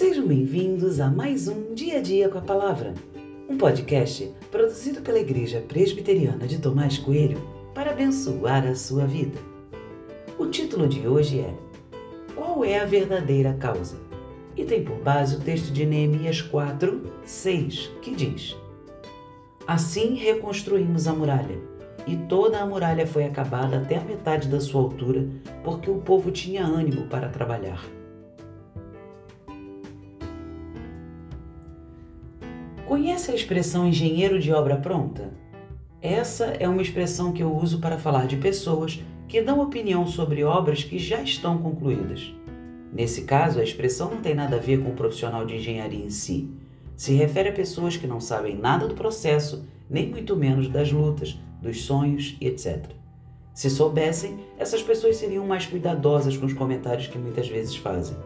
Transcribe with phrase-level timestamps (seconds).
[0.00, 2.94] Sejam bem-vindos a mais um Dia a Dia com a Palavra,
[3.46, 7.38] um podcast produzido pela Igreja Presbiteriana de Tomás Coelho
[7.74, 9.38] para abençoar a sua vida.
[10.38, 11.54] O título de hoje é
[12.34, 13.98] Qual é a verdadeira causa?
[14.56, 18.56] E tem por base o texto de Neemias 4, 6, que diz:
[19.66, 21.58] Assim reconstruímos a muralha,
[22.06, 25.28] e toda a muralha foi acabada até a metade da sua altura,
[25.62, 27.99] porque o povo tinha ânimo para trabalhar.
[32.90, 35.30] Conhece a expressão engenheiro de obra pronta?
[36.02, 40.42] Essa é uma expressão que eu uso para falar de pessoas que dão opinião sobre
[40.42, 42.34] obras que já estão concluídas.
[42.92, 46.10] Nesse caso, a expressão não tem nada a ver com o profissional de engenharia em
[46.10, 46.50] si.
[46.96, 51.38] Se refere a pessoas que não sabem nada do processo, nem muito menos das lutas,
[51.62, 52.86] dos sonhos e etc.
[53.54, 58.16] Se soubessem, essas pessoas seriam mais cuidadosas com os comentários que muitas vezes fazem.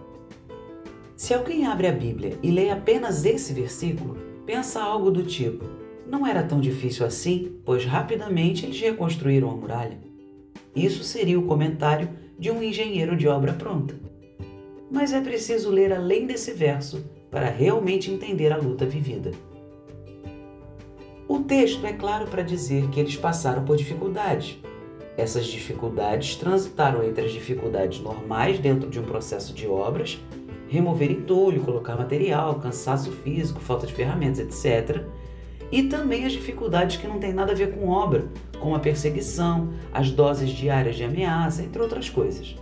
[1.15, 5.65] Se alguém abre a Bíblia e lê apenas esse versículo, pensa algo do tipo:
[6.07, 9.99] não era tão difícil assim, pois rapidamente eles reconstruíram a muralha.
[10.75, 13.95] Isso seria o comentário de um engenheiro de obra pronta.
[14.91, 19.33] Mas é preciso ler além desse verso para realmente entender a luta vivida.
[21.27, 24.59] O texto é claro para dizer que eles passaram por dificuldades.
[25.17, 30.21] Essas dificuldades transitaram entre as dificuldades normais dentro de um processo de obras
[30.75, 35.05] remover entulho, colocar material, cansaço físico, falta de ferramentas, etc.
[35.71, 38.27] E também as dificuldades que não têm nada a ver com obra,
[38.59, 42.57] como a perseguição, as doses diárias de ameaça, entre outras coisas.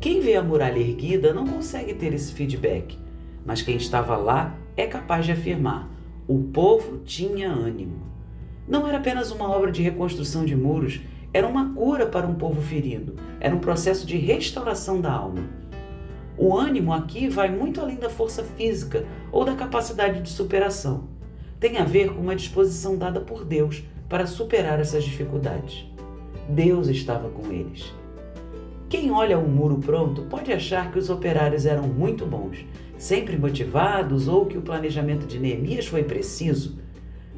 [0.00, 2.98] Quem vê a muralha erguida não consegue ter esse feedback,
[3.44, 5.90] mas quem estava lá é capaz de afirmar:
[6.26, 8.02] o povo tinha ânimo.
[8.68, 11.00] Não era apenas uma obra de reconstrução de muros,
[11.32, 15.67] era uma cura para um povo ferido, era um processo de restauração da alma.
[16.38, 21.08] O ânimo aqui vai muito além da força física ou da capacidade de superação.
[21.58, 25.84] Tem a ver com uma disposição dada por Deus para superar essas dificuldades.
[26.48, 27.92] Deus estava com eles.
[28.88, 32.64] Quem olha o muro pronto pode achar que os operários eram muito bons,
[32.96, 36.78] sempre motivados ou que o planejamento de Neemias foi preciso.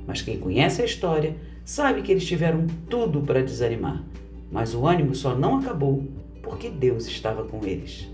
[0.07, 4.05] Mas quem conhece a história sabe que eles tiveram tudo para desanimar.
[4.53, 6.05] Mas o ânimo só não acabou
[6.43, 8.10] porque Deus estava com eles.